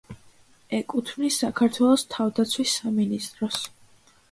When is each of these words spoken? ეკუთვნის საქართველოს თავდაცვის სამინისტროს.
ეკუთვნის 0.77 1.37
საქართველოს 1.43 2.05
თავდაცვის 2.15 2.75
სამინისტროს. 2.81 3.63